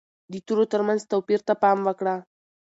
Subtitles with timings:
[0.31, 2.15] د تورو ترمنځ توپیر ته پام وکړه.